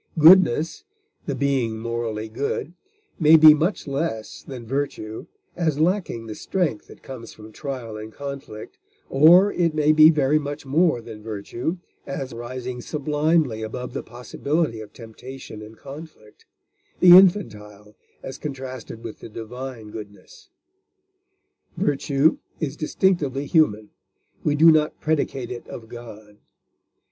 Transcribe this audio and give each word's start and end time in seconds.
Goodness, 0.17 0.83
the 1.27 1.35
being 1.35 1.77
morally 1.77 2.27
good, 2.27 2.73
may 3.19 3.35
be 3.37 3.53
much 3.53 3.85
less 3.85 4.41
than 4.41 4.65
virtue, 4.65 5.27
as 5.55 5.77
lacking 5.79 6.25
the 6.25 6.33
strength 6.33 6.87
that 6.87 7.03
comes 7.03 7.33
from 7.35 7.51
trial 7.51 7.97
and 7.97 8.11
conflict, 8.11 8.79
or 9.11 9.53
it 9.53 9.75
may 9.75 9.91
be 9.91 10.09
very 10.09 10.39
much 10.39 10.65
more 10.65 11.01
than 11.01 11.21
virtue, 11.21 11.77
as 12.07 12.33
rising 12.33 12.81
sublimely 12.81 13.61
above 13.61 13.93
the 13.93 14.01
possibility 14.01 14.81
of 14.81 14.91
temptation 14.91 15.61
and 15.61 15.77
conflict 15.77 16.47
the 16.99 17.15
infantile 17.15 17.95
as 18.23 18.39
contrasted 18.39 19.03
with 19.03 19.19
the 19.19 19.29
divine 19.29 19.91
goodness. 19.91 20.49
Virtue 21.77 22.39
is 22.59 22.75
distinctively 22.75 23.45
human; 23.45 23.91
we 24.43 24.55
do 24.55 24.71
not 24.71 24.99
predicate 24.99 25.51
it 25.51 25.67
of 25.67 25.89
God. 25.89 26.37